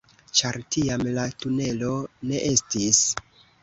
Ĉar 0.37 0.57
tiam 0.75 1.05
la 1.19 1.27
tunelo 1.45 1.93
ne 2.33 2.45
estis 2.53 3.09